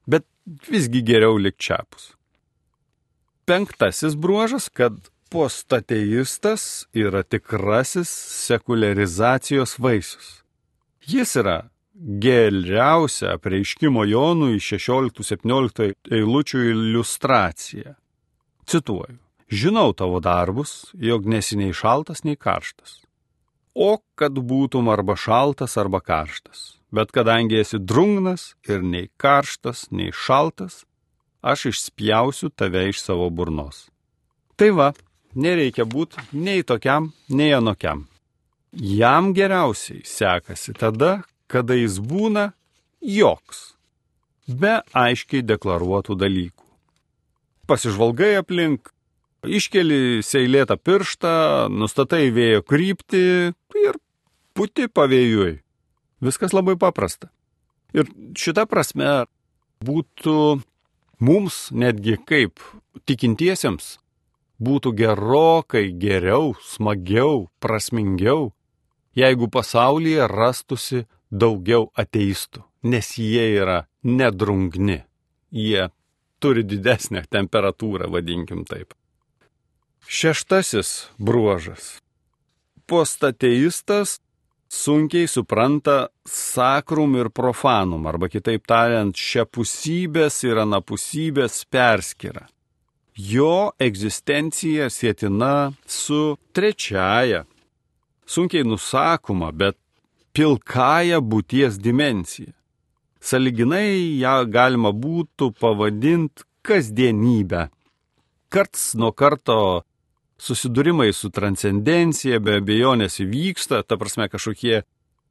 [0.06, 0.26] Bet
[0.70, 2.14] visgi geriau likčiapus.
[3.46, 4.96] Penktasis bruožas, kad
[5.30, 8.10] postateistas yra tikrasis
[8.46, 10.42] sekularizacijos vaisius.
[11.06, 11.58] Jis yra
[11.96, 17.94] geriausia apreiškimo Jonų iš 16-17 eilučių iliustracija.
[18.66, 19.18] Cituoju.
[19.46, 23.00] Žinau tavo darbus, jog nesi nei šaltas, nei karštas.
[23.74, 26.74] O kad būtum arba šaltas, arba karštas.
[26.90, 30.84] Bet kadangi esi drungnas ir nei karštas, nei šaltas,
[31.42, 33.86] aš išspjausiu tave iš savo burnos.
[34.56, 34.88] Tai va,
[35.36, 38.06] nereikia būti nei tokiam, nei anokiam.
[38.72, 42.50] Jam geriausiai sekasi tada, kada jis būna
[43.00, 43.76] joks,
[44.48, 46.64] be aiškiai deklaruotų dalykų.
[47.66, 48.90] Pasižvalgai aplink,
[49.46, 51.32] iškeli seilėtą pirštą,
[51.72, 53.24] nustatai vėjo kryptį
[53.82, 53.98] ir
[54.56, 55.60] puti pavėjui.
[56.24, 57.30] Viskas labai paprasta.
[57.96, 59.26] Ir šita prasme
[59.84, 60.60] būtų
[61.22, 62.60] mums netgi kaip
[63.08, 63.96] tikintiesiems
[64.62, 68.52] būtų gerokai geriau, smagiau, prasmingiau,
[69.16, 75.02] jeigu pasaulyje rastusi daugiau ateistų, nes jie yra nedrungni.
[75.50, 75.88] Jie
[76.42, 78.94] turi didesnę temperatūrą, vadinkim taip.
[80.06, 81.96] Šeštasis bruožas.
[82.86, 84.20] Postateistas
[84.70, 92.46] sunkiai supranta sakrum ir profanum, arba kitaip tariant, šiapusybės ir anapusybės perskira.
[93.16, 97.46] Jo egzistencija sėtina su trečiaja,
[98.28, 99.78] sunkiai nusakoma, bet
[100.36, 102.52] pilkąją būties dimenciją.
[103.20, 107.70] Saliginai ją galima būtų pavadinti kasdienybę.
[108.52, 109.86] Karts nuo karto
[110.36, 114.84] susidūrimai su transcendencija be abejonės įvyksta, ta prasme kažkokie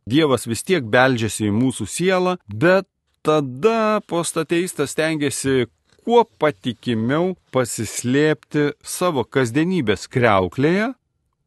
[0.05, 2.85] Dievas vis tiek beldžiasi į mūsų sielą, bet
[3.25, 5.65] tada postateistas tengiasi
[6.05, 10.91] kuo patikimiau pasislėpti savo kasdienybės kreuklėje,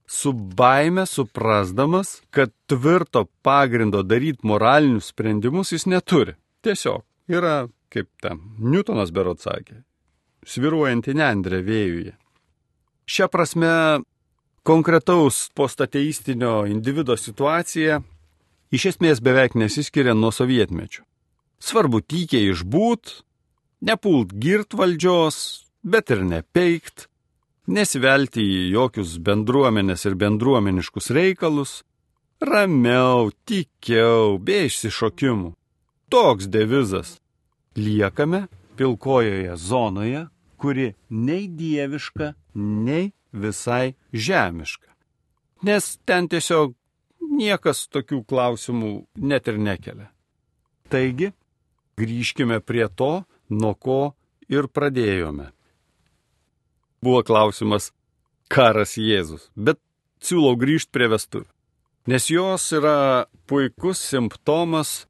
[0.09, 6.35] su baime suprasdamas, kad tvirto pagrindo daryti moralinius sprendimus jis neturi.
[6.64, 9.83] Tiesiog yra, kaip ten, Newtonas berot sakė,
[10.49, 12.14] sviruojanti nendrė vėjuje.
[13.09, 13.73] Šią prasme,
[14.66, 18.03] konkretaus postateistinio individo situacija
[18.75, 21.05] iš esmės beveik nesiskiria nuo sovietmečių.
[21.59, 23.23] Svarbu tykiai išbūt,
[23.81, 27.07] nepult girt valdžios, bet ir nepeikt,
[27.69, 31.83] nesivelti į jokius bendruomenės ir bendruomeniškus reikalus,
[32.41, 35.53] ramiau, tikiau, be išsišokimų.
[36.09, 37.19] Toks devizas.
[37.77, 38.47] Liekame
[38.79, 40.27] pilkojoje zonoje,
[40.59, 44.88] kuri nei dieviška, nei visai žemiška.
[45.67, 46.75] Nes ten tiesiog
[47.21, 50.09] niekas tokių klausimų net ir nekelia.
[50.88, 51.33] Taigi,
[52.01, 54.01] grįžkime prie to, nuo ko
[54.49, 55.51] ir pradėjome.
[57.05, 57.93] Buvo klausimas,
[58.51, 59.79] karas Jėzus, bet
[60.25, 61.47] siūlau grįžti prie vestuvių.
[62.09, 65.05] Nes jos yra puikus simptomas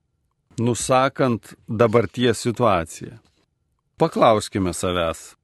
[0.59, 3.21] nusakant dabarties situaciją.
[3.99, 5.37] Paklauskime savęs,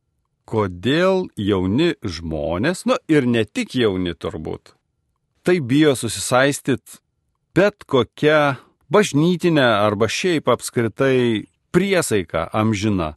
[0.46, 4.74] kodėl jauni žmonės, nu ir ne tik jauni turbūt,
[5.46, 7.00] tai bijo susisaistyti
[7.54, 8.58] bet kokia
[8.92, 13.14] bažnytinė arba šiaip apskritai priesaika amžina.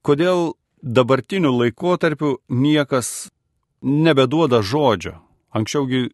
[0.00, 3.28] Kodėl dabartiniu laikotarpiu niekas
[3.82, 5.18] nebeduoda žodžio.
[5.52, 6.08] Anksčiaugi,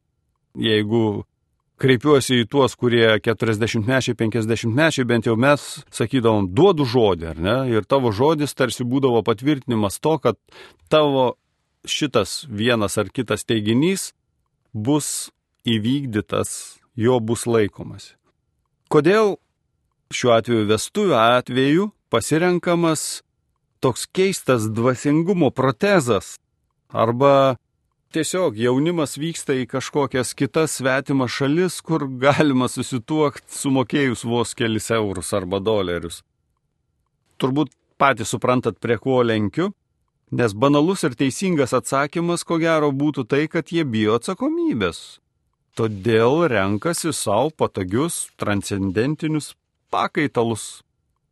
[0.58, 1.24] jeigu
[1.80, 7.56] kreipiuosi į tuos, kurie 40-mečiai, 50-mečiai, bent jau mes sakydavom, duodu žodį, ar ne?
[7.70, 10.40] Ir tavo žodis tarsi būdavo patvirtinimas to, kad
[10.88, 11.34] tavo
[11.86, 14.10] šitas vienas ar kitas teiginys
[14.72, 15.30] bus
[15.68, 18.14] įvykdytas, jo bus laikomas.
[18.90, 19.36] Kodėl
[20.14, 23.22] šiuo atveju vestuvių atveju pasirenkamas
[23.80, 26.36] toks keistas dvasingumo protezas
[26.88, 27.56] arba
[28.14, 35.34] tiesiog jaunimas vyksta į kažkokias kitas svetimas šalis, kur galima susituokti sumokėjus vos kelis eurus
[35.36, 36.22] arba dolerius.
[37.36, 39.72] Turbūt patys suprantat, prie ko lenkiu,
[40.32, 45.18] nes banalus ir teisingas atsakymas, ko gero, būtų tai, kad jie bijo atsakomybės.
[45.76, 49.52] Todėl renkasi savo patogius transcendentinius
[49.96, 50.66] pakaitalus.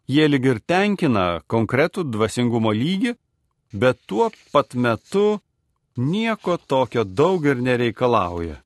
[0.08, 3.14] Jie lyg ir tenkina konkretų dvasingumo lygį,
[3.72, 5.40] bet tuo pat metu
[5.96, 8.60] nieko tokio daug ir nereikalauja.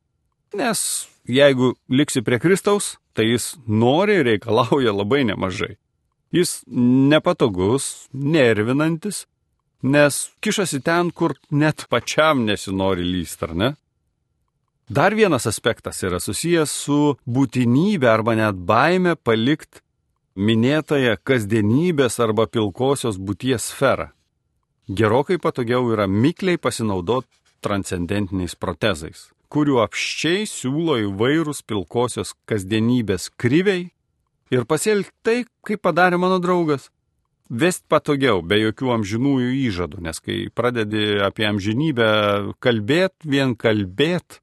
[0.58, 0.80] Nes
[1.28, 5.76] jeigu liksi prie Kristaus, tai jis nori ir reikalauja labai nemažai.
[6.34, 6.60] Jis
[7.10, 9.24] nepatogus, nervinantis,
[9.82, 13.70] nes kišasi ten, kur net pačiam nesinori lyst, ar ne?
[14.88, 19.84] Dar vienas aspektas yra susijęs su būtinybė arba net baime palikti
[20.38, 24.12] minėtąją kasdienybės arba pilkosios būties sferą
[24.88, 27.28] gerokai patogiau yra mikliai pasinaudoti
[27.64, 33.90] transcendentiniais protezais, kurių apščiai siūlo įvairūs pilkosios kasdienybės kryviai
[34.54, 36.88] ir pasielgti tai, kaip padarė mano draugas.
[37.48, 42.08] Vest patogiau, be jokių amžinųjų įžadų, nes kai pradedi apie amžinybę
[42.60, 44.42] kalbėt, vien kalbėt,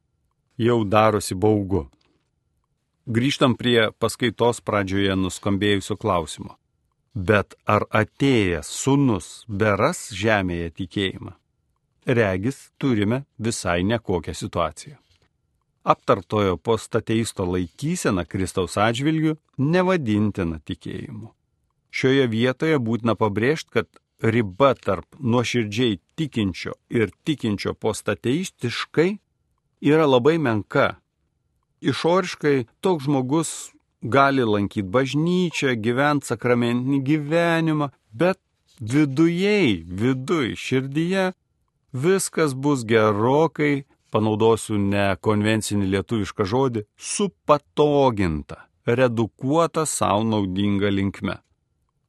[0.58, 1.86] jau darosi baugu.
[3.06, 6.58] Grįžtam prie paskaitos pradžioje nuskambėjusio klausimo.
[7.14, 11.36] Bet ar atėjęs sunus beras žemėje tikėjimą?
[12.06, 14.96] regis turime visai nekokią situaciją.
[15.84, 21.30] Aptartojo postateisto laikysena Kristaus atžvilgių nevadintina tikėjimu.
[21.94, 23.88] Šioje vietoje būtina pabrėžti, kad
[24.22, 29.10] riba tarp nuoširdžiai tikinčio ir tikinčio postateistiškai
[29.82, 30.96] yra labai menka.
[31.86, 33.50] Išoriškai toks žmogus
[34.02, 38.40] gali lankyti bažnyčią, gyventi sakramentinį gyvenimą, bet
[38.80, 41.32] vidujei, viduj, širdyje
[41.96, 51.40] viskas bus gerokai, panaudosiu ne konvencinį lietuvišką žodį, supatoginta, redukuota savo naudinga linkme.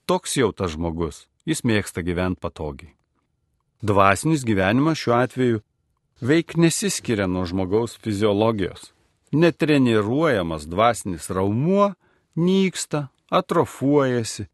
[0.07, 2.93] Toks jau tas žmogus, jis mėgsta gyventi patogiai.
[3.83, 5.63] Dvasinis gyvenimas šiuo atveju
[6.23, 8.96] veik nesiskiria nuo žmogaus fiziologijos.
[9.37, 11.91] Netreniruojamas dvasinis raumuo
[12.37, 14.47] nyksta, atrofuojasi,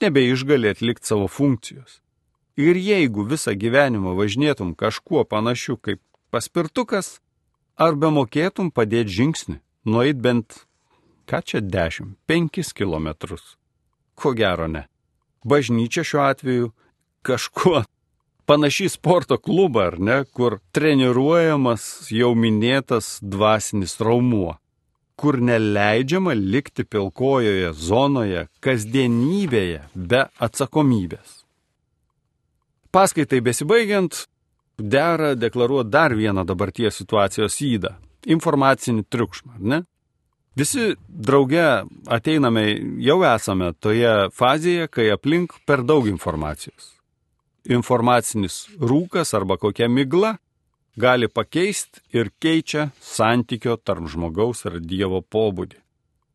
[0.00, 2.00] nebeišgali atlikti savo funkcijos.
[2.56, 6.00] Ir jeigu visą gyvenimą važinėtum kažkuo panašiu kaip
[6.32, 7.18] paspirtukas,
[7.76, 9.56] ar be mokėtum padėti žingsnį,
[9.90, 10.62] nueit bent,
[11.28, 13.08] ką čia 10-5 km.
[14.14, 14.86] Ko gero ne.
[15.44, 16.70] Bažnyčia šiuo atveju
[17.26, 17.82] kažkuo
[18.46, 24.56] panašiai sporto klubą, ar ne, kur treniruojamas jau minėtas dvasinis traumuo,
[25.16, 31.40] kur neleidžiama likti pilkojoje zonoje kasdienybėje be atsakomybės.
[32.94, 34.26] Paskaitai besibaigiant,
[34.78, 37.94] dera deklaruoti dar vieną dabarties situacijos įdą-
[38.36, 39.82] informacinį triukšmą, ne?
[40.54, 42.62] Visi drauge ateiname,
[43.02, 46.94] jau esame toje fazėje, kai aplink per daug informacijos.
[47.64, 50.34] Informacinis rūkas arba kokia migla
[51.00, 55.80] gali pakeisti ir keičia santykio tarp žmogaus ir Dievo pobūdį.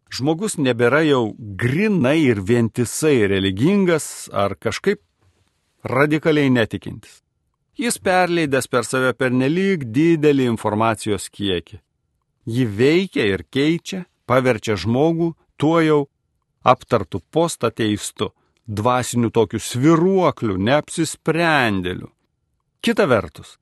[0.10, 5.04] Žmogus nebėra jau grinai ir vientisai religingas ar kažkaip
[5.86, 7.22] radikaliai netikintis.
[7.78, 11.78] Jis perleidęs per save per nelik didelį informacijos kiekį.
[12.50, 16.02] Ji veikia ir keičia, paverčia žmogų tuo jau
[16.66, 18.34] aptartų postateistu,
[18.70, 22.12] dvasiniu tokiu sviruokliu, neapsisprendėliu.
[22.86, 23.58] Kita vertus,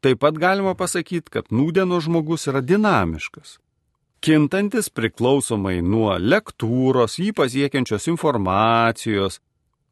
[0.00, 3.58] taip pat galima pasakyti, kad nūdieno žmogus yra dinamiškas,
[4.24, 9.40] kintantis priklausomai nuo lektūros, jį pasiekiančios informacijos,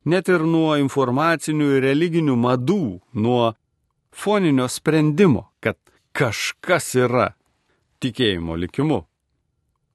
[0.09, 3.53] net ir nuo informacinių ir religinių madų, nuo
[4.13, 5.77] foninio sprendimo, kad
[6.17, 7.33] kažkas yra
[8.03, 9.03] tikėjimo likimu.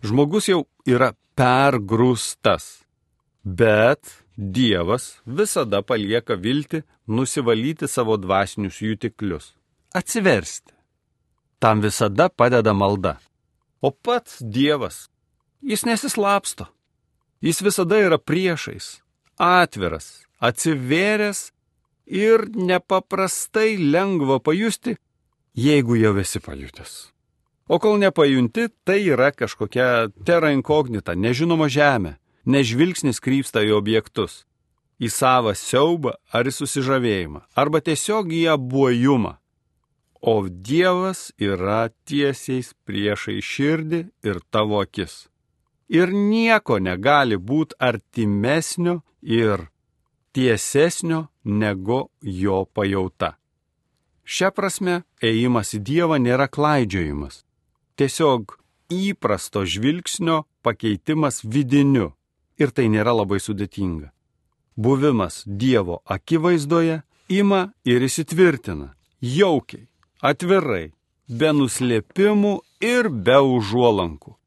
[0.05, 2.85] Žmogus jau yra pergrūstas,
[3.41, 9.55] bet Dievas visada palieka vilti nusivalyti savo dvasinius jutiklius,
[9.93, 10.73] atsiversti.
[11.59, 13.17] Tam visada padeda malda.
[13.81, 15.09] O pats Dievas,
[15.61, 16.67] jis nesislapsto.
[17.41, 19.01] Jis visada yra priešais,
[19.37, 21.51] atviras, atsivėręs
[22.05, 24.99] ir nepaprastai lengva pajusti,
[25.57, 26.93] jeigu jau esi pajutęs.
[27.67, 32.15] O kol nepajunti, tai yra kažkokia terra inkognita, nežinoma žemė,
[32.47, 34.45] nežvilgsnis krypsta į objektus,
[34.97, 39.37] į savą siaubą ar į susižavėjimą, arba tiesiog į abuojumą.
[40.17, 45.27] O Dievas yra tiesiais priešai širdį ir tavo akis
[45.89, 49.67] ir nieko negali būti artimesnio ir
[50.35, 53.35] tiesesnio negu jo pajauta.
[54.27, 57.45] Šia prasme, ėjimas į Dievą nėra klaidžiojimas,
[57.95, 58.57] tiesiog
[58.91, 62.11] įprasto žvilgsnio pakeitimas vidiniu
[62.57, 64.11] ir tai nėra labai sudėtinga.
[64.77, 67.01] Buvimas Dievo akivaizdoje
[67.33, 69.87] ima ir įsitvirtina jaukiai,
[70.21, 70.91] atvirai,
[71.27, 74.37] be nuslėpimų ir be užuolankų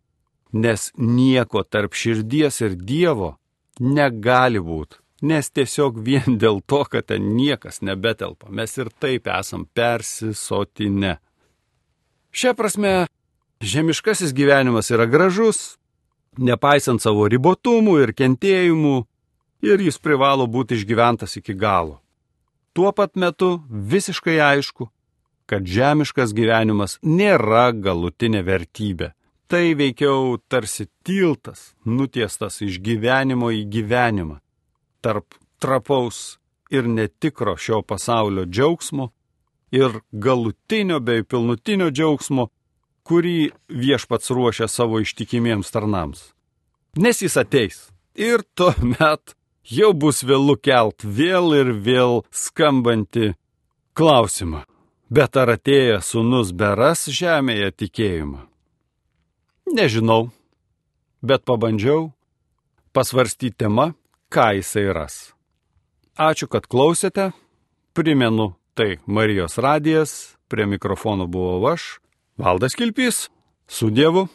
[0.52, 3.34] nes nieko tarp širdies ir Dievo
[3.80, 9.66] negali būti, nes tiesiog vien dėl to, kad ten niekas nebetelpa, mes ir taip esam
[9.74, 11.18] persisotinę.
[12.30, 13.06] Šia prasme,
[13.62, 15.78] žemiškasis gyvenimas yra gražus,
[16.38, 18.96] nepaisant savo ribotumų ir kentėjimų,
[19.66, 22.00] ir jis privalo būti išgyventas iki galo.
[22.72, 24.90] Tuo pat metu visiškai aišku,
[25.50, 29.10] kad žemiškas gyvenimas nėra galutinė vertybė
[29.50, 34.36] tai veikiau tarsi tiltas, nutiestas iš gyvenimo į gyvenimą,
[35.02, 36.38] tarp trapaus
[36.70, 39.08] ir netikro šio pasaulio džiaugsmo
[39.74, 42.46] ir galutinio bei pilnutinio džiaugsmo,
[43.10, 46.30] kurį viešpats ruošia savo ištikimiems tarnams.
[46.94, 49.34] Nes jis ateis ir tuomet
[49.66, 53.34] jau bus vėlų kelt vėl ir vėl skambantį
[53.98, 54.62] klausimą.
[55.10, 58.44] Bet ar atėjęs sunus beras žemėje tikėjimą?
[59.74, 60.30] Nežinau,
[61.22, 62.12] bet pabandžiau
[62.94, 63.90] pasvarstyti temą,
[64.30, 65.18] ką jisai ras.
[66.14, 67.30] Ačiū, kad klausėte.
[67.94, 71.98] Primenu, Tai Marijos radijas, prie mikrofono buvau aš,
[72.36, 73.30] Valdas Kilpys,
[73.66, 74.28] su Dievu.